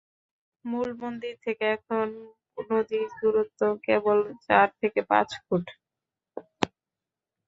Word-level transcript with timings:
মূল 0.65 0.89
মন্দির 1.01 1.35
থেকে 1.45 1.65
এখন 1.77 2.07
নদীর 2.67 3.07
দূরত্ব 3.19 3.61
কেবল 3.85 4.17
চার 4.47 4.67
থেকে 4.81 4.99
পাঁচ 5.09 5.29
ফুট। 5.43 5.65